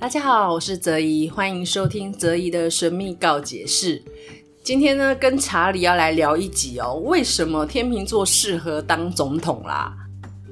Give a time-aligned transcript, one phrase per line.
[0.00, 4.02] 大家好，我是泽怡，欢迎收听泽怡的神秘告解室。
[4.62, 9.94] 今天呢，跟查理要来聊一集哦，为什么天秤座适合当总统啦？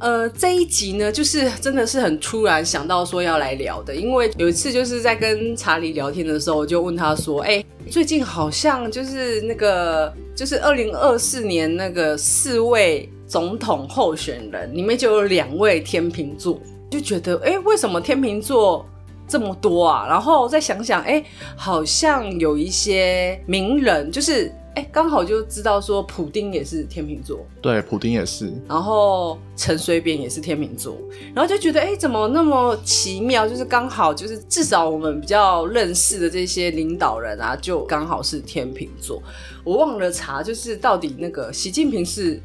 [0.01, 16.60] 呃，这一集呢，就是真的是很突然想到说要来聊的，因为有一次就是在跟查理聊天的时候，我就问他说：“哎，最近好像就是那个，就是二零二四年那个四位总统候选人里面就有两位天秤座，
[16.91, 18.87] 就觉得哎，为什么天秤座
[19.28, 20.06] 这么多啊？
[20.09, 21.23] 然后再想想，哎，
[21.56, 28.52] 好像有一些名人就是。”哎，刚好就知道说普丁也是天秤座，对，普丁也是。
[28.68, 30.96] 然后陈水扁也是天秤座，
[31.34, 33.48] 然后就觉得哎，怎么那么奇妙？
[33.48, 39.20] 就是刚好就是至少我们比较认识的这些领导人啊，就刚好是天秤座。
[39.65, 42.40] 我忘了查，就是到底那个习近平是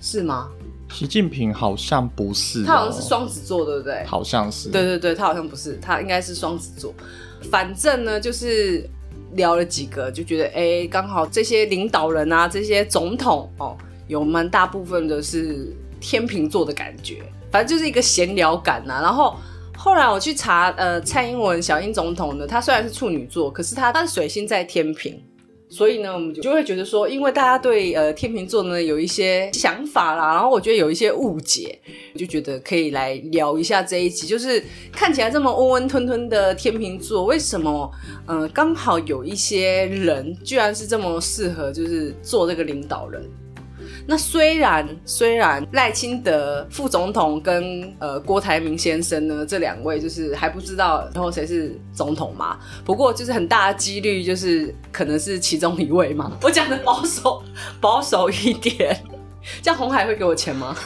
[0.00, 0.48] 是吗？
[0.94, 4.04] 习近平好像不是哦，他好像是双子座，对不对？
[4.06, 4.68] 好像是。
[4.70, 6.94] 对对对，他好像不是，他应该是双子座。
[7.50, 8.88] 反正呢，就是。
[9.32, 19.02] 聊了几个，就觉得哎，刚好这些领导人啊，这些总统哦，有蛮大部分的是天秤座的感觉，反正就是一个闲聊感呐、啊。
[19.02, 19.34] 然后
[19.76, 25.12] 后来我去查，呃，蔡英文小英总统呢，他虽然是处女座，可是他他的水星在天秤。
[25.68, 31.76] 所以呢，我们就就会觉得说，因为大家对呃天秤座呢有一些想法啦，然后我觉得有一些误解，
[32.12, 37.90] 我就觉得可以来聊一下这一集，就是看起来这么温温吞吞的天秤座，为什么
[38.28, 43.28] 嗯刚好有一些人居然是这么适合，就是做这个领导人。
[44.06, 56.36] 那虽然虽然赖清德副总统跟呃郭台铭先生呢，这两位就是还不知道然后谁是总统嘛，不过就是很大的几率就是可能是其中一位嘛。
[56.42, 57.42] 我讲的保守
[57.80, 59.02] 保守一点，
[59.62, 60.76] 这样鸿海会给我钱吗？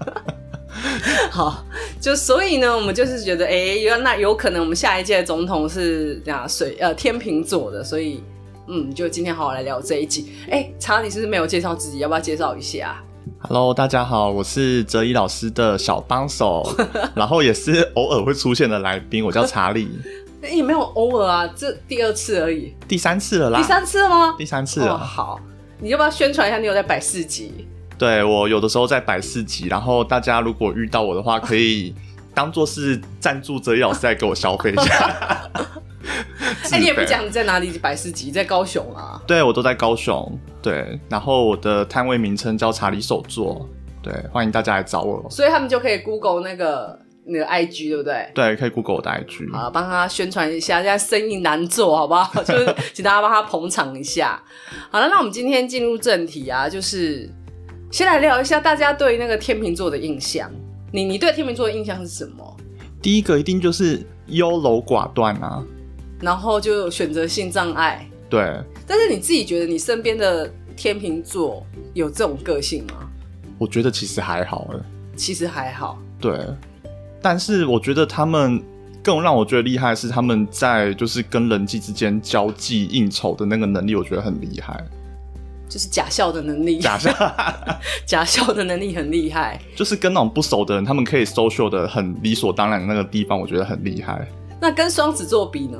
[1.30, 1.64] 好，
[2.00, 8.22] 就所以呢，我们就是觉得，哎，那有可能我们下一届总统是这样水呃天秤座的，所以。
[8.66, 10.32] 嗯，就今天好好来聊这一集。
[10.50, 11.98] 哎，查理是不是没有介绍自己？
[11.98, 13.02] 要不要介绍一下
[13.40, 16.66] ？Hello，大家好，我是哲一老师的小帮手，
[17.14, 19.24] 然后也是偶尔会出现的来宾。
[19.24, 19.88] 我叫查理。
[20.50, 22.74] 也没有偶尔啊，这第二次而已。
[22.86, 23.58] 第三次了啦。
[23.58, 24.34] 第三次了吗？
[24.38, 24.94] 第三次了。
[24.94, 25.40] 哦，好，
[25.78, 26.58] 你要不要宣传一下？
[26.58, 27.66] 你有在摆市集？
[27.98, 31.94] 对，我有的时候在摆市集，然后大家如果遇到我的话，可以
[32.34, 35.50] 当做是赞助哲一老师来给我消费一下。
[36.70, 39.20] 哎，你也不讲你在哪里摆市集，在高雄啊？
[39.26, 40.38] 对，我都在高雄。
[40.62, 43.68] 对，然后我的摊位名称叫查理手作。
[44.02, 45.24] 对，欢迎大家来找我。
[45.30, 48.30] 所以他们就可以 Google 那个那个 IG，对不对？
[48.34, 49.50] 对，可以 Google 我的 IG。
[49.52, 52.30] 好，帮他宣传一下，现在生意难做，好不好？
[52.44, 54.42] 就是请大家帮他捧场一下。
[54.90, 57.30] 好了，那我们今天进入正题啊，就是
[57.90, 60.50] 先来聊一下大家对那个天秤座的印象。
[60.92, 62.56] 你你对天秤座的印象是什么？
[63.00, 65.62] 第一个一定就是优柔寡断啊。
[66.24, 68.58] 然后就选择性障碍，对。
[68.86, 73.08] 但是你自己觉得你身边的天秤座有这种个性吗？
[73.58, 74.68] 我觉得其实还好，
[75.14, 76.38] 其实还好，对。
[77.22, 78.62] 但是我觉得他们
[79.02, 84.82] 更让我觉得厉害的是他们在就是跟人际之间交际应酬的那个能力，我觉得很厉害。
[85.66, 87.10] 就是假笑的能力，假笑，
[88.04, 89.60] 假笑的能力很厉害。
[89.74, 94.28] 就是跟那种不熟的人，他们可以 social 的很理所当然的那个地方，我觉得很厉害。
[94.60, 95.78] 那跟双子座比呢？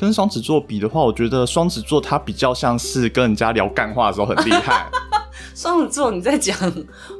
[0.00, 4.90] 跟双子座比的话，我觉得双子座他比较像是跟人家聊干话的时候很厉害。
[5.54, 6.56] 双子座你在讲，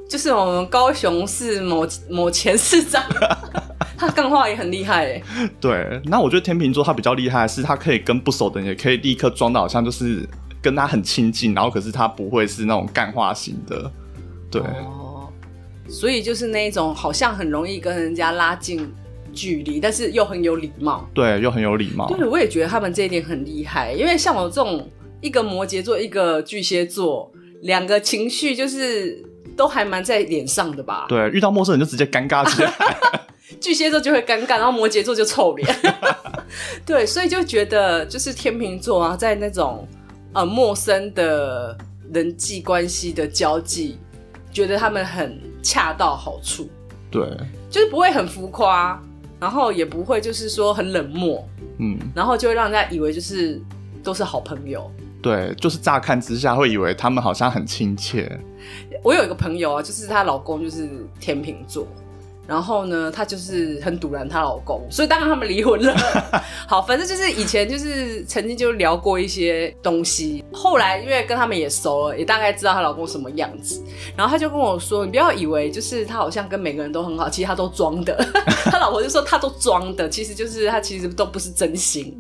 [0.09, 3.05] 就是我们高雄市某某前市长，
[3.99, 5.23] 他干话也很厉害哎。
[5.61, 10.27] 对，那我觉得天秤座他比较厉害的是，他可以跟不熟的人也可以立刻装到好像就是
[10.63, 13.93] 跟他很亲近，然后可是他不会是那种干话型的。
[14.51, 15.29] 对，哦，
[15.87, 18.91] 所以就是那一种好像很容易跟人家拉近
[19.33, 22.07] 距离，但是又很有礼貌，对，又很有礼貌。
[22.09, 24.89] 对，我也觉得他们这一点很厉害，因为像我这种
[25.21, 27.31] 一个摩羯座，一个巨蟹座，
[27.63, 29.25] 两个情绪就是
[29.57, 31.07] 都还蛮在脸上的吧？
[31.09, 32.73] 对，遇到陌生人就直接尴尬起来，
[33.61, 35.77] 巨蟹座就会尴尬，然后摩羯座就臭脸。
[36.87, 39.87] 对，所以就觉得就是天秤座啊，在那种
[40.33, 41.77] 呃陌生的
[42.13, 43.99] 人际关系的交际，
[44.53, 46.69] 觉得他们很恰到好处，
[47.11, 47.23] 对，
[47.71, 49.01] 就是不会很浮夸。
[49.41, 51.43] 然后也不会就是说很冷漠，
[51.79, 53.61] 嗯，然后就会让人家以为就是
[54.05, 54.91] 都是好朋友，
[55.23, 58.31] 对，就是乍看之下会以为他们好像很亲切。
[59.03, 60.89] 我有一个朋友啊，就是她老公就是
[61.19, 61.87] 天秤座。
[62.47, 65.95] 然后呢，她就是很堵拦她老公，所以当然他们离婚了。
[66.67, 73.81] 好，反正就是以前就是曾经就聊过一些东西，后来因为跟他们也熟了，也大概知道她老公什么样子。
[74.17, 78.19] 然后她就跟我说：“你不要以为就是她好像跟每个人都很好，其实她都装的。
[78.81, 82.19] 她老婆就说他都装的，其实就是他其实都不是真心。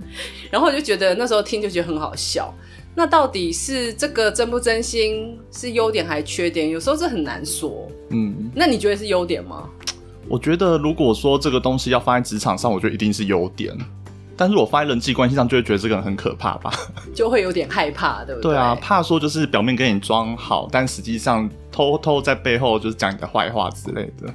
[0.50, 2.52] 然后我就觉得那时候听就觉得很好笑。
[2.94, 6.68] 那到底是这个真不真心是优点还是缺点？
[6.68, 7.88] 有时候这很难说。
[8.10, 9.70] 嗯，那你觉得是优点吗？
[10.28, 13.74] 我觉得如果说这个东西要放在职场上，我觉得一定是优点。
[14.36, 16.70] 但是我放在人际关系上，就会觉得这个人很可怕吧？
[17.14, 18.50] 就会有点害怕，对不对？
[18.52, 24.34] 对啊，怕说就是表面跟你装好，但实际上偷偷在背后就是讲你的坏话之类的。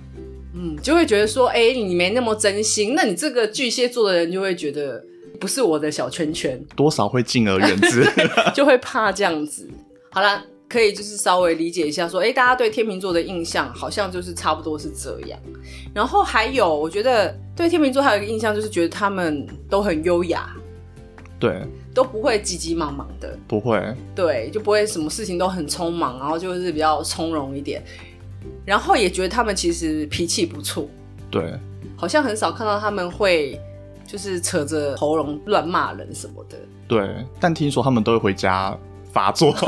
[0.56, 5.04] 嗯，就会觉得说，哎、欸，你没那么真心，那你这个巨蟹座的人就会觉得
[5.40, 8.06] 不是我的小圈圈，多少会敬而远之，
[8.56, 9.70] 就会怕这样子。
[10.12, 10.44] 好啦。
[10.68, 15.40] 可以就是稍微理解一下，说，哎，大家对天秤座的印象好像就是差不多是这样。
[15.94, 20.50] 然后还有，我觉得对天秤座还有一个印象就是觉得他们都很优雅，
[21.40, 21.62] 对，
[21.94, 23.80] 都不会急急忙忙的，不会，
[24.16, 27.82] 对，就不会什么事情都很匆忙，然后就是比较从容一点。
[28.66, 30.88] 然后也觉得他们其实脾气不错，
[31.30, 31.54] 对，
[31.96, 33.60] 好像很少看到他们会
[34.08, 36.58] 就是扯着喉咙乱骂人什么的，
[36.88, 37.26] 对。
[37.40, 38.76] 但听说他们都会回家
[39.12, 39.54] 发作。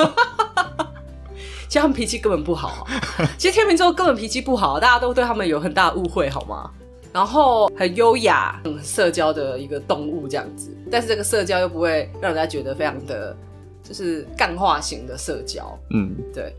[1.70, 3.28] 其实他们脾气根本不好啊！
[3.38, 6.72] 其实天秤座根本脾气不好，大家都对他们有很大的误会，好吗？
[7.12, 13.36] 然后很优雅、很社交的一个动物这样子，但是这个社交又不会让人家觉得非常的，
[13.84, 15.78] 就是干化型的社交。
[15.90, 16.56] 嗯，对。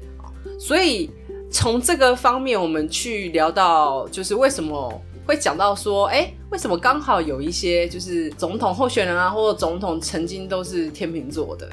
[0.58, 1.11] 所以
[1.50, 11.68] 从这个方面，我们去聊到，就是为什么会讲到说，哎，为什么刚好有一些就是总统候选人啊，或者总统曾经都是天秤座的。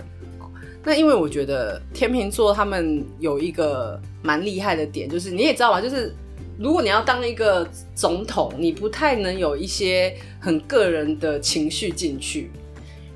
[0.87, 6.13] 那因为我觉得天秤座他们有一个蛮厉害的点，就是你也知道吧，就是
[6.59, 12.51] 如果你要当一个总统，你不太能有一些很个人的情绪进去，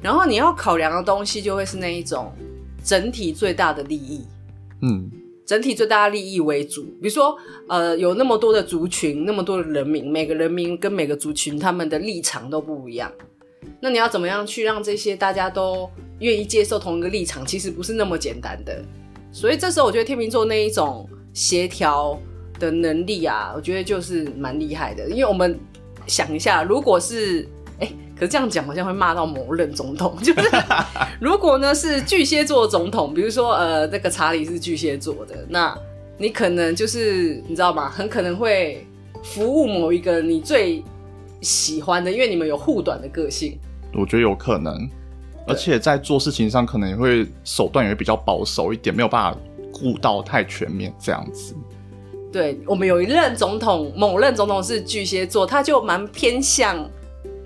[0.01, 2.33] 然后你要考量的东西就会是那一种
[2.83, 4.25] 整体最大的利益，
[4.81, 5.09] 嗯，
[5.49, 6.83] 整体最大利益为主。
[7.01, 7.35] 比如说，
[7.67, 13.11] 呃，有那么多的族群，那么多的人民，每个人民跟每个族群他们的立场都不一样，
[13.81, 18.79] 那你要怎么样去让这些大家都愿意接受同一个立场，其实不是那么简单的，
[19.31, 22.15] 所以这时候我觉得天秤座那一种协调
[22.59, 25.09] 的能力啊，我觉得就是蛮厉害的。
[25.09, 25.59] 因为我们
[26.05, 27.47] 想一下，如果是、
[28.19, 30.41] 可是这样讲好像会骂到某任总统， 就是
[31.21, 35.73] 如果呢是巨蟹座的总统，比如说呃那个查理是巨蟹座的，那
[36.17, 37.89] 你可能就是你知道吗？
[37.89, 38.85] 很可能会
[39.23, 40.83] 服务某一个你最
[41.39, 43.57] 喜欢的，因为你们有护短的个性，
[43.93, 44.89] 我觉得有可能。
[45.47, 49.39] 而且在做事情上，可能也会手段也会比较保守一点，没有办法
[49.71, 51.55] 顾到太全面这样子。
[52.31, 56.87] 对，我们有一任总统，某任总统是巨蟹座，他就蛮偏向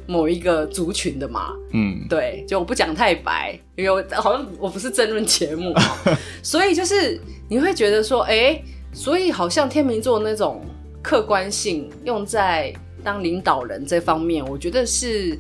[0.07, 1.53] 某一个族群的嘛。
[1.71, 5.73] 嗯，对，就我不讲太白，因为好像我不是争论节目，
[6.43, 7.19] 所以就是
[7.49, 8.63] 你会觉得说，哎、欸，
[8.93, 10.61] 所以好像天秤座那种
[11.01, 12.73] 客观性用在
[13.03, 15.39] 当领导人这方面，我觉得是。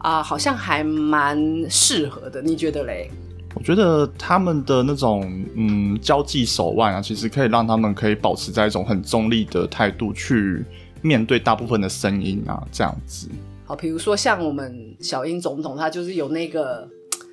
[0.00, 1.36] 啊，好像还蛮
[1.68, 3.10] 适合的，你觉得嘞？
[3.52, 10.64] 我觉得他们的那种嗯交际手腕啊，其实可以让他们可以保持在一种很中立的态度去
[11.02, 13.28] 面对大部分的声音啊，这样子。
[13.68, 16.88] 好，比如说像我们小英总统，他就是有那个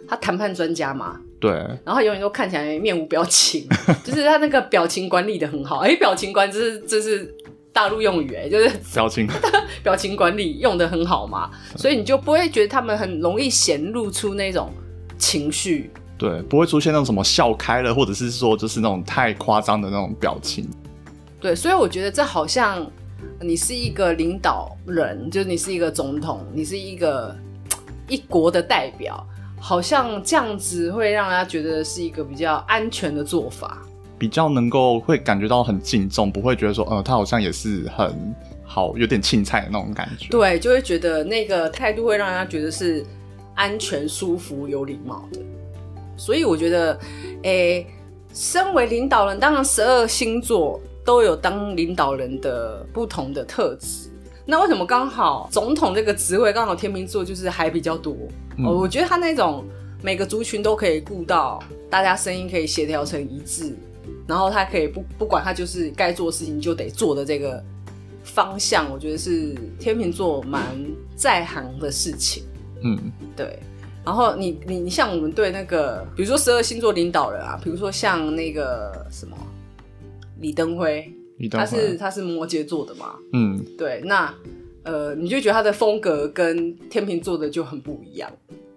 [0.07, 1.51] 他谈判专家嘛，对，
[1.83, 3.65] 然后他永远都看起来面无表情，
[4.03, 5.79] 就是他那个表情管理的很好。
[5.79, 7.33] 哎、欸，表情管这是这是。
[7.75, 9.27] 大陆用语哎，就是表情
[9.83, 14.71] 表情管理用的很好嘛，所以你就不会觉得他们很容易显露出那种
[15.17, 20.65] 情绪，对，不会出现那种什么笑开了，或者是说就是那种太夸张的那种表情，
[21.41, 22.89] 对，所以我觉得这好像
[23.41, 27.35] 你是一个领导人，就是你是一个总统，你是一个
[28.07, 29.25] 一国的代表，
[29.59, 33.81] 好像这样子会让人家觉得是一个比较安全的做法。
[34.17, 40.29] 比较能够会感觉到很敬重，不会觉得说，呃，他好像也是很好，有点青菜的那种感觉。
[40.29, 43.05] 对，就会觉得那个态度会让人家觉得是
[43.55, 45.41] 安全、舒服、有礼貌的。
[46.15, 46.97] 所以我觉得，
[47.43, 47.87] 诶、欸，
[48.33, 54.09] 身为领导人，当然十二星座都有当领导人的不同的特质。
[54.45, 58.15] 那为什么刚好总统这个职位刚好天秤座就是还比较多？
[58.57, 59.63] 嗯、我觉得他那种
[60.01, 63.75] 每个族群都可以顾到，大家声音可以协调成一致。
[64.27, 67.63] 然后他可以不不管他就是该做的事情就得做的这个
[68.23, 70.63] 方向，我觉得是天秤座蛮
[71.15, 72.43] 在行的事情。
[72.83, 72.97] 嗯，
[73.35, 73.59] 对。
[74.03, 79.35] 然后你你你像我们对那个，比如说十二星座领导人啊，比如说像那个什么
[80.39, 83.15] 李登辉，李登他是他是摩羯座的嘛。
[83.33, 84.01] 嗯，对。
[84.05, 84.33] 那
[84.83, 88.31] 呃，你就觉得他的风格跟天秤座的就很不一样。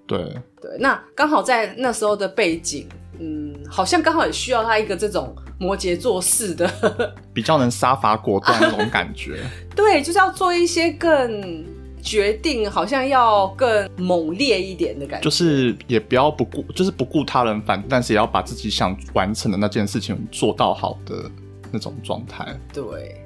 [0.06, 0.18] 对
[0.60, 0.70] 对。
[0.78, 2.86] 那刚好在那时候的背景。
[3.20, 6.70] 嗯，好像刚好也需要他一个这种摩羯座式的，
[7.34, 9.42] 比较能杀伐果断那种感觉。
[9.74, 11.64] 对，就是要做一些更
[12.00, 15.24] 决定，好像要更猛烈一点的感觉。
[15.24, 21.28] 就是也不要不顾，就是不顾他人反，但是也要把自己想完成的那件事情做到好的
[21.70, 22.58] 那种状态。
[22.72, 23.20] 对，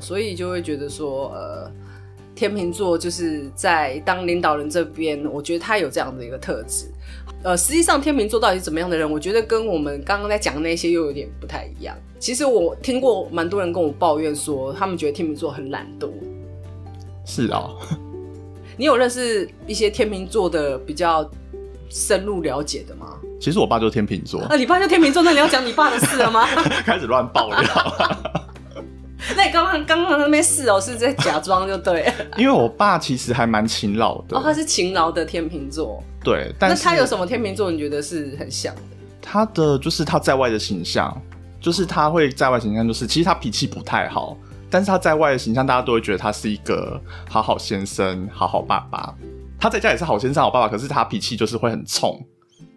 [0.00, 1.70] 所以就会觉得说，呃，
[2.34, 6.86] 天秤座就是在当领导人这边，我觉得他有这样的一个特质。
[7.42, 9.08] 呃，实际上天秤座到底是怎么样的人？
[9.10, 11.96] 我觉得跟我们刚刚在讲的那些又有点不太一样。
[12.18, 16.10] 其实我听过蛮多人跟我抱怨说，他们觉得天秤座很懒惰。
[17.24, 17.70] 是啊，
[18.76, 21.28] 你有认识一些天秤座的比较
[21.88, 23.16] 深入了解的吗？
[23.40, 24.40] 其实我爸就是天秤座。
[24.42, 26.46] 啊，你爸就天秤座，那你要讲你爸的事了吗？
[26.84, 27.60] 开始乱爆料。
[29.36, 32.12] 那你刚刚刚刚那边是哦，是在假装就对。
[32.38, 34.36] 因为我爸其实还蛮勤劳的。
[34.36, 36.02] 哦，他是勤劳的天秤座。
[36.22, 37.70] 对，但是那他有什么天秤座？
[37.70, 38.80] 你觉得是很像的？
[39.20, 41.14] 他的就是他在外的形象，
[41.60, 44.36] 就是他会在外形象，就是其实他脾气不太好，
[44.70, 49.12] 但是他在外的形象，大家都会觉得他是一个好好先生、好好爸爸。
[49.58, 52.24] 他在家也是好先生、好爸爸，可是他脾气就是会很冲。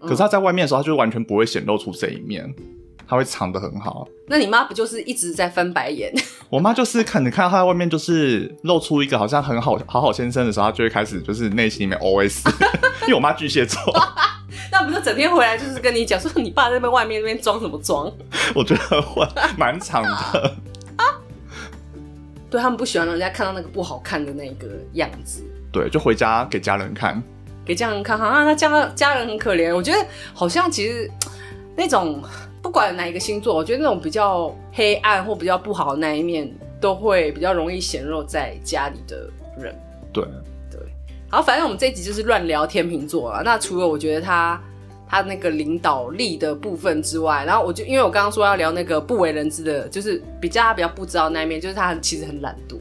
[0.02, 2.54] 可是他在外面的时候，他就完全不会显露出这一面。
[3.08, 4.08] 他会藏得很好。
[4.28, 6.14] 那你妈不就是一直在翻白眼？
[6.48, 12.48] 我妈就是可能看到他在外面就是露出一个好像很好好好先生的时候，她就会开始就是内心里面 OS。
[13.04, 13.82] 因为我妈巨蟹座，
[14.72, 18.12] 那不是整天回来就是跟你讲说你爸在那边外面那边装什么装？
[18.54, 20.56] 我觉得会蛮长的。
[22.52, 25.44] 对，他们不喜欢让人家看到那个不好看的那个样子。
[25.72, 27.22] 对，就回家给家人看，
[27.66, 29.76] 给家人看哈，他家家人很可怜。
[29.76, 31.10] 我觉得好像其实
[31.76, 32.22] 那种。
[32.62, 39.74] 不管哪一个星座，我觉得那种比较黑暗或比较不好的那一面，都会比较容易显露在家里的人。
[40.12, 40.26] 对
[40.70, 40.78] 对，
[41.30, 43.42] 好，反正我们这一集就是乱聊天秤座了。
[43.44, 44.62] 那除了我觉得他
[45.08, 52.76] 他那个领导力的部分之外，然后我就因为我刚刚说要聊那个不为人知的，就是比较他比较不知道那一面，就是他其实很懒惰。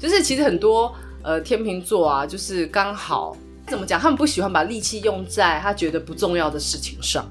[0.00, 3.36] 就是其实很多呃天秤座啊，就是刚好
[3.66, 7.24] 怎么讲，他们不喜欢把力气用在他觉得不重要的事情上。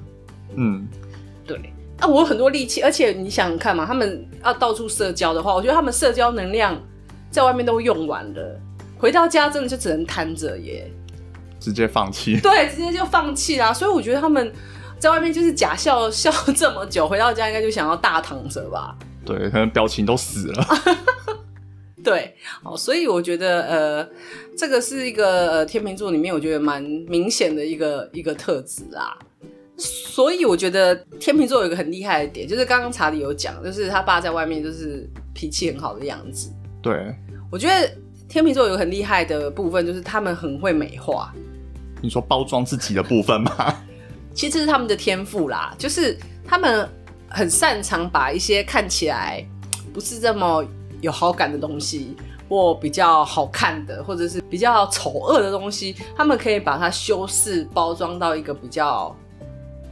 [0.56, 0.86] 嗯，
[1.46, 1.72] 对。
[1.98, 6.74] 啊，我有很多力气，而且你想想看嘛，他们要到处社交的话，我觉得他们社交能量
[7.30, 8.60] 在外面都用完了，
[8.98, 10.90] 回到家真的就只能瘫着耶，
[11.60, 12.40] 直接放弃。
[12.40, 13.70] 对，直接就放弃啦。
[13.70, 14.50] 所以我觉得他们
[14.98, 18.96] 在外面就是假笑笑这么久，回到家应该就想要大躺着吧。
[19.26, 20.66] 对，可能表情都死了。
[22.02, 24.08] 对，哦，所以我觉得呃，
[24.56, 29.16] 这个是一个呃天秤座里面我觉得蛮明显的一个一个特质啊。
[29.76, 36.50] 所以我觉得天秤座有一个很厉害的点，就是刚刚查理有讲，就是他爸在外面就是脾气很好的样子。
[36.82, 37.14] 对，
[37.50, 37.90] 我觉得
[38.28, 41.34] 天秤座有个很厉害的部分，就是他们很会美化。
[42.02, 43.74] 你说包装自己的部分吗？
[44.34, 46.16] 其实是他们的天赋啦，就是
[46.46, 46.88] 他们
[47.28, 49.44] 很擅长把一些看起来
[49.92, 50.64] 不是这么
[51.00, 52.16] 有好感的东西，
[52.48, 59.14] 或比较好看的，或者是比较丑恶的东西，他们可以把它修饰包装到一个比较。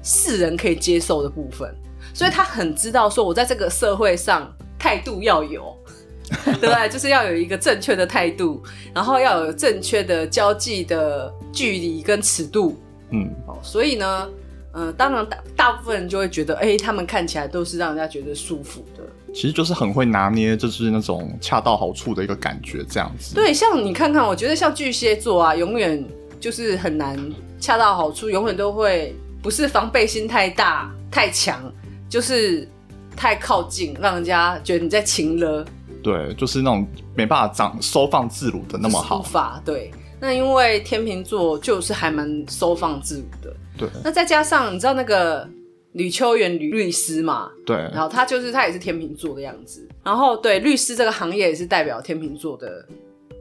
[0.01, 1.69] 世人可以接受的部分，
[2.15, 5.77] 所以他很知道说，我在这个社会上态度要有，
[6.47, 6.89] 对不对？
[6.89, 8.63] 就是要有一个正确的态度，
[8.95, 12.79] 然后要有正确的交际的距离跟尺度。
[13.11, 13.29] 嗯，
[13.61, 14.29] 所以呢，
[14.73, 19.03] 呃，当然大大部分人就会觉得，哎，他们看起来都是让人家觉得舒服的。
[19.35, 23.35] 其实就是很会拿捏，就是那种恰到好处的一个感觉，这样子。
[23.35, 26.05] 对，像你看看，我觉得像巨蟹座啊，永远
[26.41, 27.19] 就是很难
[27.61, 29.15] 恰到好处，永远都会。
[29.41, 31.73] 不是防备心太大太强，
[32.11, 32.69] 就是
[33.17, 35.65] 太靠近，让人家觉得你在情了。
[36.03, 39.21] 对，就是那种没办法长收放自如的那么好。
[39.21, 39.93] 无法对。
[40.19, 43.57] 那因为天秤座就是还蛮收放自如的。
[43.79, 43.89] 对。
[44.03, 45.49] 那再加上你知道那个
[45.93, 47.51] 吕秋远吕律师嘛？
[47.65, 47.77] 对。
[47.77, 49.89] 然后他就是他也是天秤座的样子。
[50.05, 52.87] 然后对律师这个行业也是代表天秤座的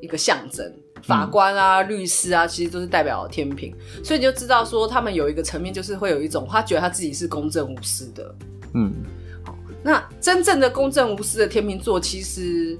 [0.01, 0.71] 一个象征。
[1.03, 3.71] 法官啊，律师啊，其实都是代表天秤，
[4.03, 8.35] 所以你就知道说他们有一个层面，就是会有一种他觉得他自己是公正无私的。
[8.73, 8.91] 嗯，
[9.45, 12.75] 好，那真正的公正无私的天秤座，其实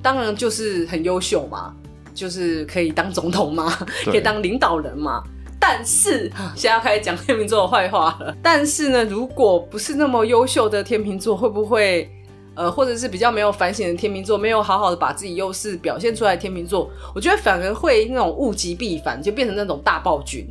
[0.00, 1.76] 当然就是很优秀嘛，
[2.14, 3.70] 就是可以当总统嘛，
[4.06, 5.22] 可以当领导人嘛。
[5.60, 8.34] 但是现在要开始讲天秤座的坏话了。
[8.42, 12.10] 但是呢，如果不是那么优秀的天秤座，会不会？
[12.56, 20.44] 呃，或者是比较没有反省的天秤座，没有好好的把自己优势表现出来天秤座，我觉得反而会那种物极必反，就变成那种大暴君。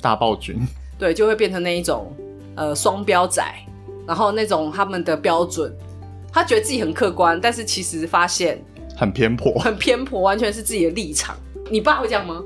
[0.00, 0.54] 大暴君，
[0.96, 2.14] 对，就会变成那一种
[2.54, 3.42] 呃双标仔，
[4.06, 5.74] 然后那种他们的标准，
[6.30, 8.62] 他觉得自己很客观，但是其实发现
[8.94, 11.34] 很偏颇，很偏颇，完全是自己的立场。
[11.68, 12.40] 你爸会这样吗？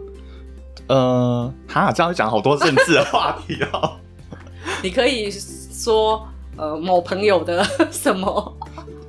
[0.88, 3.92] 呃，哈，这样讲好多政治的话题哦。
[4.82, 6.26] 你可以说。
[6.56, 8.56] 呃某朋友的什么？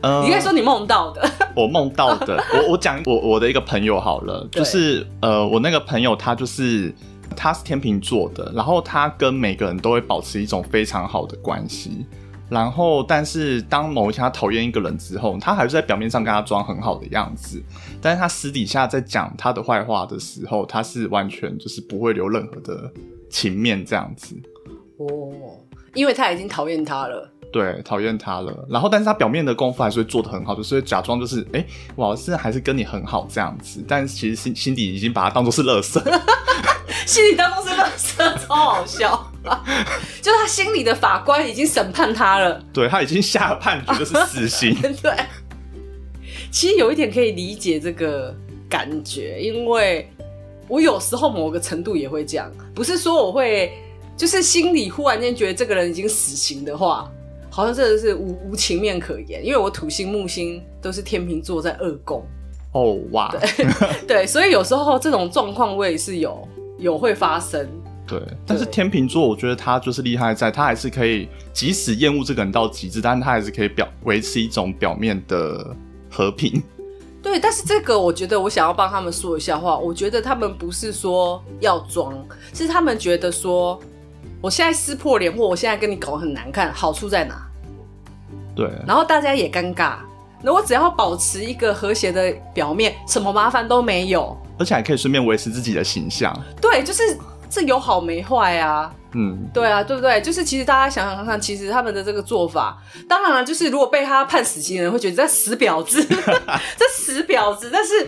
[0.01, 2.41] 呃，你可以说你梦到的，我梦到的。
[2.53, 6.93] 我我讲我我的一个朋友好了，就是呃，我那个朋友他就是
[7.35, 12.05] 他是天秤座的，然后他跟每个人都会保持一种非常好的关系。
[12.51, 17.63] 然后，但是当某一天他讨厌一个人之后，他还是在表面上跟他装很好的样子，
[18.01, 22.91] 但是他私底下在讲他的坏话的时候，他是完全就是不会留任何的
[23.29, 24.35] 情面这样子。
[24.97, 25.31] 哦，
[25.93, 27.31] 因为他已经讨厌他了。
[27.53, 28.67] 对，讨厌他了。
[28.69, 31.65] 然后，但是他表面的功夫还是会做的很好，就是会假装就是，哎，
[31.95, 33.81] 我现在还是跟你很好这样子。
[33.87, 36.01] 但是其实心心底已经把他当做是垃圾，
[37.07, 39.30] 心里当做是垃圾，超好笑。
[40.21, 44.75] 就他心里的法官已经审判他了，对，他已经下了判决，就是死刑。
[45.01, 45.13] 对，
[46.51, 48.35] 其实有一点可以理解这个
[48.69, 50.09] 感觉，因为
[50.67, 53.71] 我有时候某个程度也会这样，不是说我会，
[54.15, 57.09] 就是心里忽然间觉得这个人已经死刑的话。
[57.53, 62.25] 好像真的是无无情面可言，因为我土星木星都是天秤座在二宫。
[62.71, 63.67] 哦、oh, 哇，对
[64.07, 66.47] 对，所以有时候这种状况我也是有
[66.79, 67.69] 有会发生。
[68.11, 75.73] 对，但是天秤座我觉得他就是厉害在，他还是可以即使厌恶这个人到极致，但是他还是可以表维持一种表面的
[76.09, 76.61] 和平。
[77.23, 82.13] 对，但是这个我觉得我想要帮他们说一下话，我觉得他们不是说要装，
[82.53, 83.79] 是他们觉得说。
[84.43, 87.47] 我现在撕破脸，或我现在跟你搞得很难看，好处在哪？
[88.55, 89.97] 对，然后大家也尴尬。
[90.41, 96.35] 那我只要保持一个和谐的表面，什么麻烦都没有，而且还可以顺便维持自己的形象。
[96.59, 97.15] 对，就是
[97.51, 98.91] 这有好没坏啊。
[99.13, 100.21] 嗯，对啊，对不对？
[100.21, 106.01] 就是其实大家想想看看，其实他们的这个做法，当然了，就是如果被他判死刑的人会觉得这死婊子，
[106.77, 107.69] 这死婊子。
[107.71, 108.07] 但是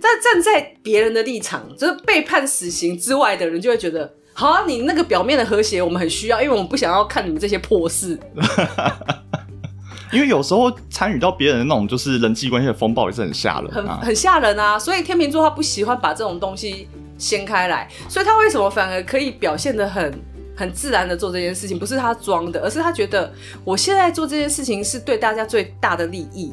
[0.00, 4.12] 在站在别人的立场，就是被判死刑之外的人就会觉得。
[4.36, 8.18] 好啊，你那个表面的和谐我们很需要，因为我们不想要看你们这些破事。
[10.12, 14.76] 因为有时候参与到别人的那种就是人际关系的风暴也是很吓人，很很吓人啊。
[14.76, 20.12] 所以天秤座他不喜欢把这种东西掀开来，所以他为什么反而可以表现得很
[20.56, 21.78] 很自然的做这件事情？
[21.78, 23.32] 不是他装的，而是他觉得
[23.64, 26.52] 我现在做这件事情是对大家最大的利益。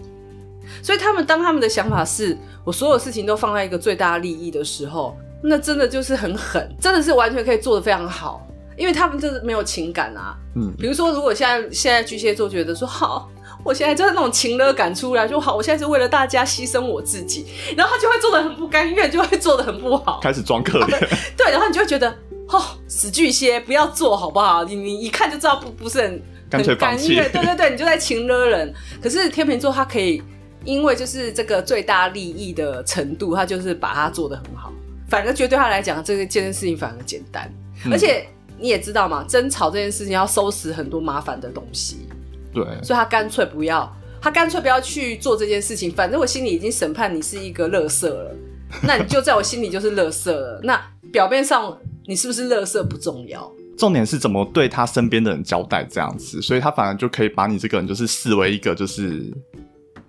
[0.82, 5.18] 所以他们当他们的想法是我所有事情都放在一个最大利益的时候。
[5.44, 8.46] 那真的就是很狠，真的是完全可以做得非常好，
[8.78, 10.38] 因为他们就是没有情感啊。
[10.56, 13.28] 嗯，比如说，如果现在现在巨蟹座觉得说好，
[13.63, 17.45] 我现在就是那种情勒感出来就好，我现在是为了大家牺牲我自己，
[17.78, 21.00] 然后他就会做的很不甘愿，就会做的很不好，开始装可怜。
[21.38, 22.10] 对，然后你就会觉得，
[22.47, 24.63] 哦，死巨蟹，不要做好不好？
[24.63, 27.15] 你你一看就知道不不是很干脆放弃。
[27.15, 28.74] 对对对，你就在情勒人。
[29.02, 30.21] 可是天秤座他可以，
[30.63, 34.71] 因为就是这个最大利益的程度，他就是把它做的很好。
[35.10, 37.52] 反而觉得对他来讲，这个这件事情反而简单，
[37.86, 38.26] 嗯、而且
[38.58, 42.08] 你也知道嘛，争吵这件事情要收拾很多麻烦的东西，
[42.54, 45.92] 对，所以他干脆不要，他干脆不要去做这件事情。
[45.92, 48.36] 反正我心里已经审判你是一个乐色了，
[48.84, 50.62] 那你就在我心里就是乐色了。
[50.64, 59.32] 那表面上你是不是乐色不重要，重点是怎么对他身边的人交代这样子，所以他反而就可以把你这个人就是视为一个就是。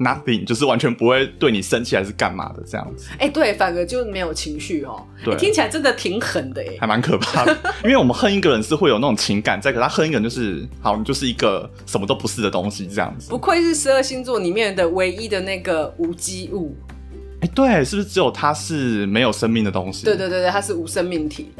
[0.02, 3.08] Nothing，就是完全不会对你生气还是干嘛的这样子。
[3.12, 5.06] 哎、欸，对，反而就没有情绪哦。
[5.24, 7.56] 对、欸，听起来真的挺狠的哎，还蛮可怕的。
[7.84, 13.30] 因为我们恨一个人是会有那种情感在，可他恨一个人就是好，你就是一个什么都不是的东西这样子。
[13.30, 16.74] 不愧是十二星座里面的唯一的那个无机物。
[17.40, 20.04] 哎、欸，对，是不是只有他是没有生命的东西？
[20.04, 21.52] 对对对对，他是无生命体。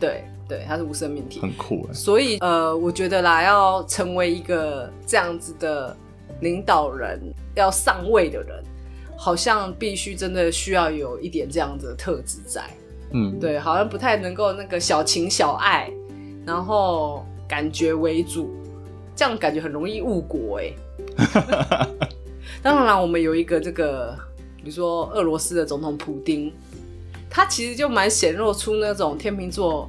[0.00, 1.94] 对对，他是无生命体，很酷哎。
[1.94, 5.96] 所以呃，我觉得啦，要成为一个这样子的。
[6.40, 7.20] 领导人
[7.54, 8.62] 要上位的人，
[9.16, 12.62] 好像必须真的需要有一点这样子的特质在。
[13.12, 15.90] 嗯，对，好像不太能够那个小情小爱，
[16.44, 18.54] 然后感觉为主，
[19.14, 20.72] 这样感觉很容易误国哎。
[22.60, 24.18] 当然了，我们有一个这个，
[24.56, 26.52] 比如说俄罗斯的总统普丁，
[27.30, 29.88] 他其实就蛮显露出那种天秤座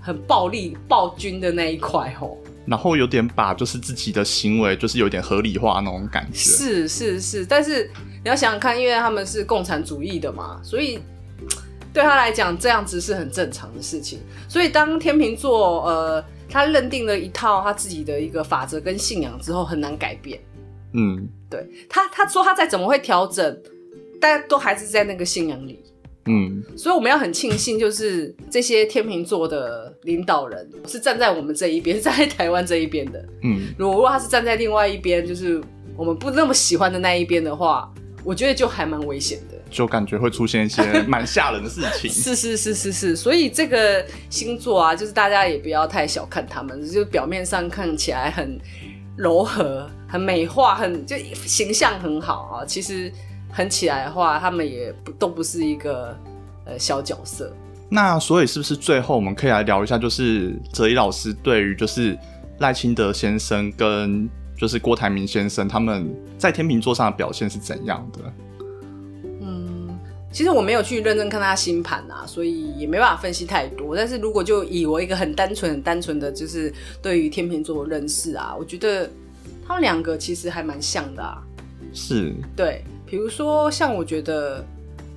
[0.00, 2.38] 很暴力暴君的那一块吼。
[2.68, 7.90] 然后有点把就是自己的行为就是有点合理化那种感觉，是是是，但是
[8.22, 10.98] 你要想想看，因为他们是共产主义的嘛，所以
[11.92, 14.20] 对他来讲这样子是很正常的事情。
[14.48, 20.38] 所以当天秤座呃他认定了一套他自己的一个法则跟信仰之后，很难改变。
[20.92, 23.62] 嗯，对他他说他再怎么会调整，
[24.20, 25.82] 大家都还是在那个信仰里。
[26.28, 33.24] 嗯，所以我们要很庆幸，就是这些天秤座的领导人是站在我们这一边，是站在台湾这一边的。
[33.42, 35.60] 嗯，如果他是站在另外一边，就是
[35.96, 42.10] 我们不那么喜欢的那一边的话，我觉得就还蛮危险的，就感觉会出现一些蛮吓人的事情。
[42.12, 48.60] 是是是是是，所以这个星座啊，就是大家也不要太小看他们，就表面上看起来很
[49.16, 52.64] 柔和、很美化、很就形象很好啊。
[52.66, 53.10] 其实
[53.50, 56.16] 狠起来的话，他们也不都不是一个
[56.64, 57.52] 呃小角色。
[57.88, 62.16] 那所以是不是最后我们可以来聊一下，就是哲一老师对于就是
[62.58, 68.32] 赖清德先生跟就是郭台铭先生他们在天秤座上的表现是怎样的？
[69.40, 69.98] 嗯，
[70.30, 73.96] 其实我没有去认真看他星盘啊，所以也没办法分析太多。
[73.96, 79.08] 但是如果就以我一个很单纯、很单纯的就是对于天秤座的认识啊，我觉得
[79.66, 81.42] 他们两个其实还蛮像的啊。
[81.94, 84.64] 是，对，比如说像我觉得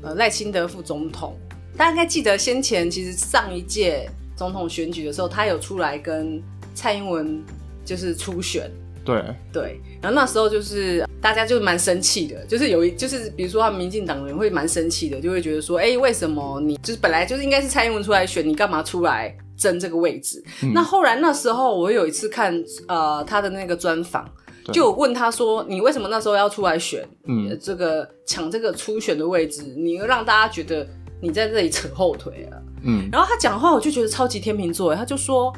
[0.02, 1.36] 呃赖清德副总统。
[1.78, 6.40] 大家应该记得，先前其实上一届总统选举的时候，他有出来跟
[6.76, 7.42] 蔡英文
[7.86, 8.70] 就是初选。
[9.04, 20.44] 对对，然后那时候就是大家就蛮生气的，就是有一就是比如说他们民进党人会蛮生气的，就会觉得说，哎，为什么你就是本来就是应该是蔡英文出来选，你干嘛出来争这个位置？
[20.62, 24.30] 嗯、那后来那时候我有一次看呃他的那个专访，
[24.72, 27.08] 就有问他说，你为什么那时候要出来选？
[27.28, 30.88] 嗯，这个抢这个初选的位置，你让大家觉得。
[31.24, 35.54] 你在这里扯后腿啊，嗯，然后他讲话我就觉得超级天秤座，他就说，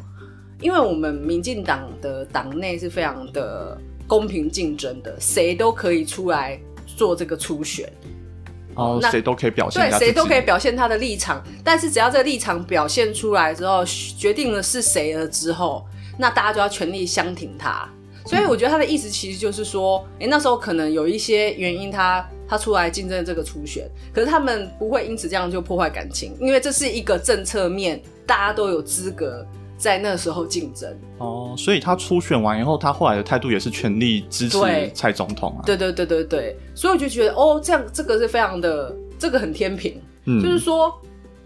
[0.59, 7.89] 因为我们民进党的党内是非常的公平竞争的，谁都可以出来做这个初选，
[8.75, 15.85] 哦，谁都可以表现，对，谁都可以表现他的立场，但是只要这个立场表现出来之后，决定了是谁了之后，
[16.19, 17.87] 那大家就要全力相挺他，
[18.25, 22.27] 所以我觉得他的意思其实就是说，哎，那时候可能有一些原因他。
[22.45, 29.43] 他出来竞争这个初选，可是他们不会因此这样就破坏感情，因为这是一个政策面，大家都有资格
[29.75, 30.95] 在那时候竞争。
[31.17, 34.59] 哦，所以他初选完以后，他后来的态度也是全力支持
[34.93, 35.65] 蔡总统啊。
[35.65, 40.93] 对对对对对，所以我就觉得哦，这样这个是非常的，这个很天平，嗯，就是说，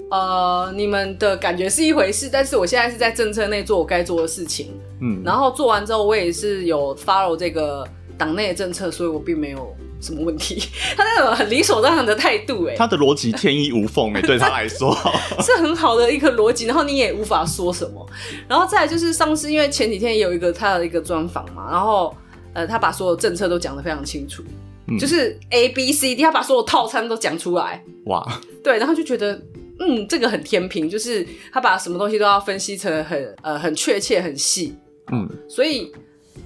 [0.09, 9.75] 呃，你们的感觉是一回事，但是我现在是在政策内做我该做的事情，嗯，然后做完之后，我也是有 follow 这个党内的政策，所以我并没有。
[9.99, 10.61] 什么问题？
[10.95, 14.95] 他那种很理所当然的态度，哎，他的逻辑天衣无缝，哎，对他来说。
[15.41, 18.07] 是很好的一个逻辑，然后你也无法说什么。
[18.47, 22.15] 然后再来就是上次，因为前几天也有一个他的一个专访嘛，然后
[22.53, 24.43] 呃，他把所有政策都讲得非常清楚，
[24.87, 28.23] 嗯、就是 A B C D，他把所有套餐都讲出来，哇，
[28.63, 29.41] 对，然后就觉得
[29.79, 34.75] 嗯，这个很天平，就是他把什么东西都要分析成很呃很确切、很细，
[35.11, 35.91] 嗯，所以。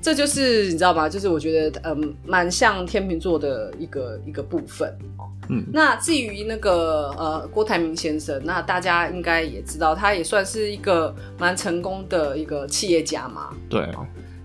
[0.01, 1.07] 这就是你知道吗？
[1.07, 5.27] 就是我觉得，嗯，蛮像天秤座的一个一个部分哦。
[5.49, 13.49] 嗯，那至于那个呃郭台铭先生，那大家应该也知道，他也算是一个蛮成功的一个企业家嘛。
[13.69, 13.85] 对。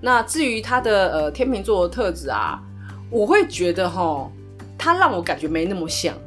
[0.00, 2.60] 那至于他的呃天秤座的特质啊，
[3.08, 4.30] 我会觉得哈，
[4.76, 6.20] 他让我感觉没那么像，嗯、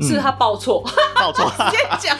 [0.00, 0.82] 是他报错，
[1.14, 2.16] 报错，直接讲，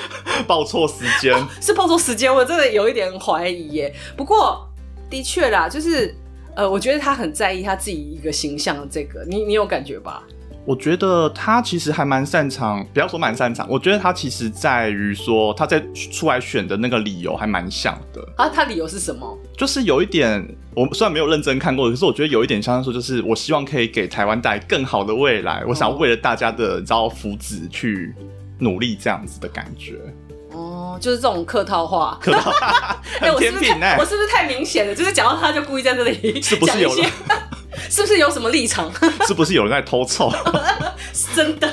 [0.46, 3.94] 报错时间，是报错时间，我真的有一点怀疑耶。
[4.16, 4.68] 不过
[5.10, 6.14] 的确啦，就是。
[6.56, 10.24] 呃，我觉得他很在意他自己一个形象的这个，你你有感觉吧？
[10.68, 18.22] 我觉得他其实还蛮擅长，不要说蛮擅长，我觉得他其实在于说他在出来选的那个理由还蛮像的。
[18.36, 19.38] 啊，他理由是什么？
[19.56, 28.14] 就是有一点，我虽然没有认真看过，可是我觉得有一点像说，就是我希望可以给台湾带来更好的未来，我想要为了大家的招福祉去
[28.58, 29.94] 努力，这样子的感觉。
[31.00, 33.96] 就是这种客套话，客套话， 很甜品哎！
[33.98, 34.94] 我是不是太明显了？
[34.94, 36.90] 就是讲到他就故意在这里， 是不是有？
[37.90, 38.92] 是不是有什么立场？
[39.26, 40.30] 是不是有人在偷臭？
[41.34, 41.72] 真的，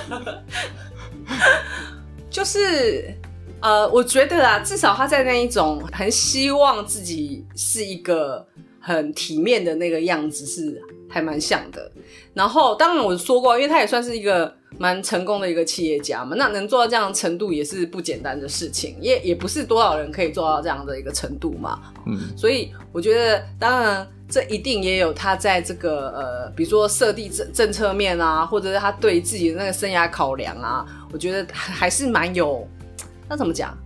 [2.30, 3.13] 就是
[3.60, 8.45] 呃，我觉得啊，至少他在那一种很希望自己是一个
[8.80, 11.91] 很体面的那个样子，是还蛮像的。
[12.34, 14.56] 然后，当然我说过，因为他也算是一个。
[14.78, 21.80] 蛮成功的一个企业家嘛，那能做到这样的程度也是不简单的事情，也也不是多少人可以做到这样的一个程度嘛。
[22.06, 32.68] 嗯，所以我觉得，当然这一定也有他在这个呃，比如说设定政政策面啊，或者是他对自己的那个生涯考量啊，我觉得还是蛮有，
[33.30, 33.78] 那怎么讲，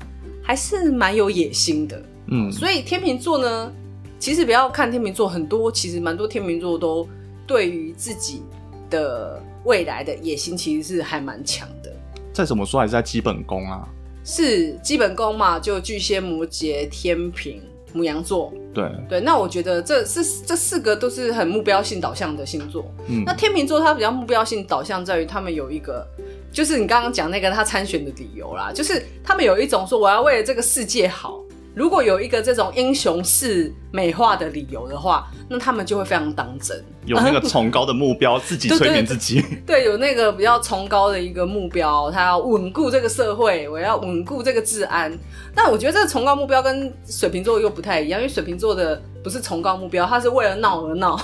[0.42, 2.02] 还是蛮有野心的。
[2.32, 3.72] 嗯，所以天秤座呢，
[4.18, 7.08] 其实不要看天秤座，很多其实蛮多天秤座都
[7.46, 8.44] 对于自己
[8.90, 9.42] 的。
[9.66, 11.94] 未来的野心其实是还蛮强的，
[12.32, 13.86] 再怎么说还是在基本功啊，
[14.24, 17.60] 是基本功嘛，就巨蟹、摩羯、天秤、
[17.94, 19.20] 牡羊座，对对。
[19.20, 22.90] 那我觉得这是这四个都是很目标性导向的星座。
[23.10, 26.08] 嗯，那天秤座它比较目标性导向在于他们有一个，
[26.50, 31.38] 就是你刚刚讲那个他参选的理由啦，就是他们有一种说我要为了这个世界好，
[31.80, 39.42] 如果有一个这种英雄式美化的理由的话，那他们就会非常当真，有那个崇高的目标，自己催眠自己。
[39.66, 45.18] 对，有那个比较崇高的一个目标，他要稳固这个社会，我要稳固这个治安。
[45.56, 51.20] 但我觉得这个崇高目标跟水瓶座又不太一样，因为水瓶座的不是崇高目标，他是为了闹而闹。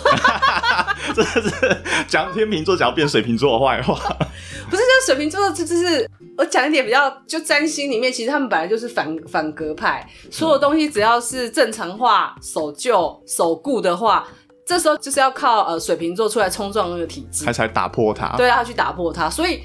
[1.16, 1.78] 这是
[2.08, 3.96] 讲天秤座，讲要变水瓶座的坏话。
[4.70, 14.28] 不是，就水瓶座，这就是我讲一点比较，就占星里面，其实他们本来就是反反格派，所有东西只要是正常化、守旧、守固的话，
[14.66, 18.36] 这时候就是要靠呃水瓶座出来冲撞那个体制，他才打破它。
[18.36, 19.62] 对，他去打破它，所以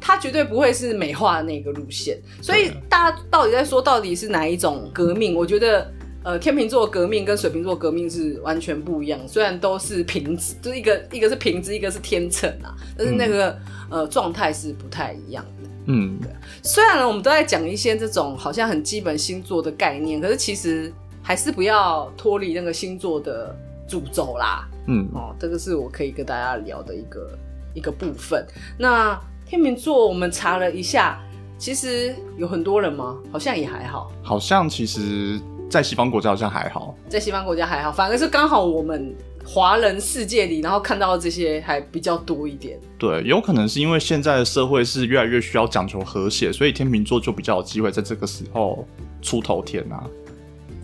[0.00, 2.18] 他绝对不会是美化的那个路线。
[2.40, 5.34] 所以大家到底在说，到底是哪一种革命？
[5.34, 5.92] 我觉得。
[6.26, 13.50] 呃，天秤座革命跟水瓶座革命是完全不一样，虽然都是瓶子，就是一个一个是瓶子，一个是天秤啊，但是那个、
[13.92, 15.68] 嗯、呃状态是不太一样的。
[15.84, 16.28] 嗯，对。
[16.64, 23.56] 虽然呢，我们都在讲一些这种好像很基本星座的概念，可是其实还是不要脱离那个星座的
[23.88, 24.68] 主轴啦。
[24.88, 27.38] 嗯，哦，这个是我可以跟大家聊的一个
[27.72, 28.44] 一个部分。
[28.76, 31.22] 那天秤座，我们查了一下，
[31.56, 33.16] 其实有很多人吗？
[33.30, 34.10] 好像也还好。
[34.24, 35.40] 好像其实。
[35.68, 42.78] 在西方国家好像还好，在西方国家还好，反而是刚好我们华人世界里，然后看到这些还比较多一点。
[42.96, 48.86] 对，有可能是因为现在的社会是越来越需要讲求和谐，所以天秤座就比较有机会在这个时候
[49.20, 50.02] 出头天啊。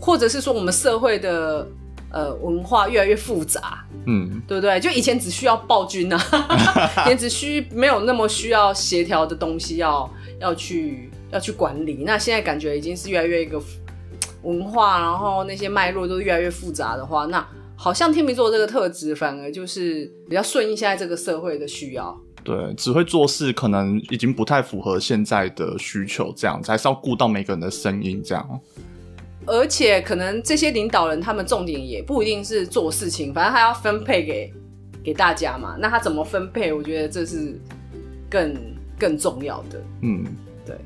[0.01, 1.67] 或者是说，我们社会的
[2.11, 4.81] 呃文化越来越复杂，嗯，对不对？
[4.81, 6.21] 就以前只需要暴君啊，
[7.09, 12.03] 也只需没有那么需要协调的东西要要去要去管理。
[12.05, 13.63] 那现在感觉已经是越来越一个。
[14.43, 22.17] 文化，然后那些脉络都越来越复杂的话，那好像天秤座这个特质反而就是比较顺应现在这个社会的需要。
[22.45, 28.61] 对，只会做事可能已经不太符合现在的需求，这样子还是要顾到每个人的声音，这样。
[29.47, 34.53] 而且可能这些领导人他们重点也不一定是做事情，反正他要分配给
[35.05, 35.77] 给大家嘛。
[35.79, 36.73] 那他怎么分配？
[36.73, 37.61] 我觉得这是
[38.29, 38.57] 更
[38.99, 39.81] 更重要的。
[40.03, 40.25] 嗯，
[40.67, 40.77] 对。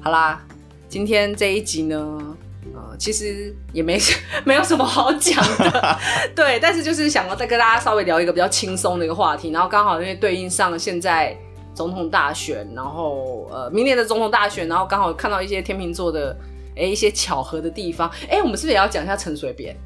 [0.00, 0.42] 好啦，
[0.88, 2.36] 今天这一集呢。
[2.74, 3.98] 呃，其实也没
[4.44, 5.98] 没有什么好讲的，
[6.34, 11.36] 对，但是就是想要再跟大家稍微聊一个比较轻松的一个话题，然后刚好因为对应上现在
[11.74, 16.36] 总统大选，然后呃明年的总统大选，然后刚好看到一些天秤座的
[16.76, 19.76] 哎一些巧合的地方，哎，我们是不是也要讲一下陈水扁？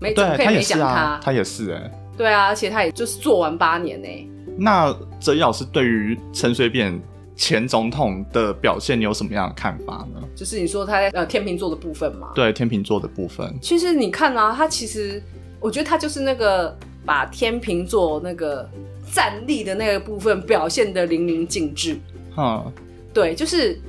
[0.00, 1.20] 没，对可以没讲他？
[1.22, 4.08] 他也是哎，对啊，而且他也就是做完八年呢。
[4.56, 7.00] 那哲一老师对于陈水扁
[7.38, 10.20] 前总统的表现，你有什么样的看法呢？
[10.34, 12.32] 就是你说他在呃天秤座的部分嘛？
[12.34, 13.56] 对，天秤座的部分。
[13.62, 15.22] 其实你看啊，他其实
[15.60, 18.68] 我觉得他就是那个把天秤座那个
[19.12, 21.96] 战力的那个部分表现的淋漓尽致。
[22.36, 22.72] 嗯，
[23.14, 23.80] 对，就是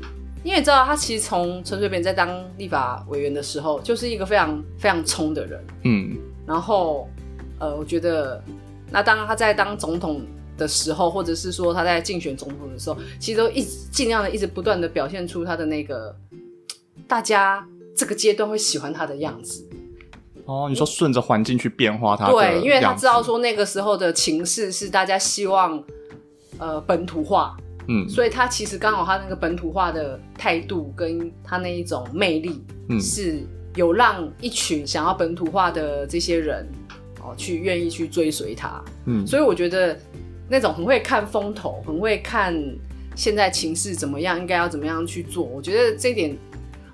[0.44, 5.66] 因为你知道，他其实从陈水扁在当立法委员的时候，就是一个非常非常冲的人。
[5.86, 7.10] 嗯，然后
[7.58, 8.40] 呃，我觉得
[8.92, 10.22] 那当他在当总统。
[10.60, 16.13] 的时候，或者是说他在竞选总统的时候，其实都一直尽量的一直不断的表现出他的那个
[17.08, 19.65] 大家这个阶段会喜欢他的样子。
[20.45, 22.30] 哦，你说顺着环境去变化他？
[22.32, 25.84] 对，因为他知道说那个时候的情势是大家希望
[26.58, 27.56] 呃本土化，
[27.88, 33.43] 嗯，所以他其实刚好他那个本土化的态度跟他那一种魅力，嗯，是
[33.76, 36.67] 有让一群想要本土化的这些人
[37.22, 39.98] 哦去愿意去追随他，嗯，所以我觉得。
[40.50, 42.54] 那种很会看风头，很会看
[43.16, 45.44] 现在情势怎么样，应该要怎么样去做。
[45.44, 46.36] 我觉得这点，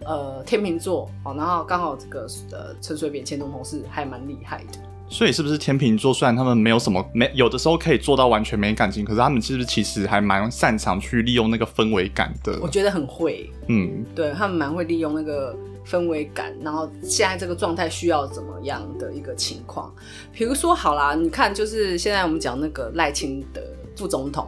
[0.06, 4.80] 呃，天秤座，哦，然后刚好这个呃陈水扁前总统是还蛮厉害的。
[5.08, 6.14] 所以是不是天秤座？
[6.14, 12.60] 虽然他们没有什么没有的时候可以做到完全没感情，可是他们是不是其实还蛮擅长去利用那个氛围感的？
[12.62, 15.56] 我觉得很会，嗯，对他们蛮会利用那个
[15.88, 19.94] 氛围感，然后现在这个状态需要怎么样的一个情况？
[20.34, 23.62] 比如说好啦，你看，就是现在我们讲那个赖清德
[23.96, 24.48] 副总统，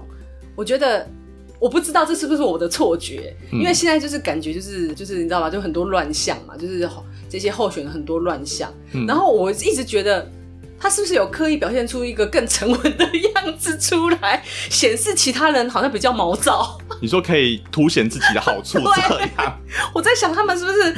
[0.55, 1.07] 我觉得
[1.59, 5.51] 我不知道这是不是我的错觉，因为现在就是感觉就是就是你知道吗？
[5.51, 6.89] 就很多乱象嘛，就是
[7.29, 10.27] 这些候选人很多乱象，嗯，然后我一直觉得。
[10.79, 16.77] 他是不是有刻意表现出一个更沉稳的样子出来，显示其他人好像比较毛躁？
[17.01, 19.01] 你说可以凸显自己的好处 这
[19.43, 19.59] 样？
[19.93, 20.95] 我在想他们是不是？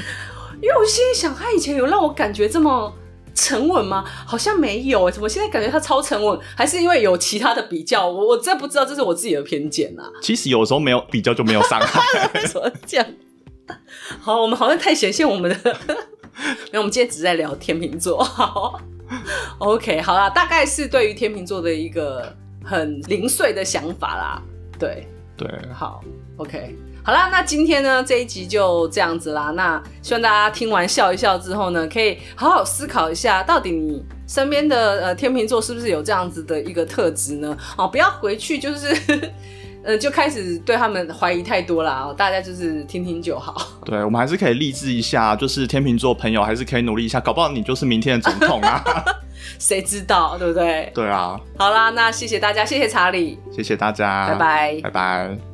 [0.62, 2.94] 因为我心里想，他以前有让我感觉这么
[3.34, 4.04] 沉稳吗？
[4.28, 6.38] 好像没有哎，怎么现在感觉他超沉稳？
[6.58, 8.06] 还是因为有其他的比较？
[8.06, 10.04] 我我真不知道，这是我自己的偏见啊。
[10.22, 12.30] 其实有时候没有比较就没有伤害。
[12.34, 13.06] 为什么这样？
[14.20, 15.78] 好，我们好像太显现我们的，
[16.72, 18.22] 没有我们今天只在聊天秤座。
[18.22, 18.82] 好。
[19.60, 24.42] OK，好啦，大概是对于天秤座的一个很零碎的想法啦。
[24.78, 26.04] 对，对，好
[26.38, 29.52] ，OK，好啦，那今天呢这一集就这样子啦。
[29.52, 37.58] 那希望大家听完笑一笑之后呢，可以好好思考一下，到底你身边的呃天秤座是不是有这样子的一个特质呢？
[37.78, 39.32] 哦，不要回去就是。
[39.90, 43.56] 呃，就开始对他们怀疑太多了，大家就是听听就好。
[43.84, 48.84] 对，我们还是可以励志一下，就是天秤座朋友还是可以努力一下，搞不好你就是明天的总统啊！
[49.58, 50.92] 谁知道，对不对？
[50.94, 51.42] 对啊。
[51.58, 55.49] 好啦，那谢谢大家，谢谢查理，谢谢大家，拜拜，拜拜。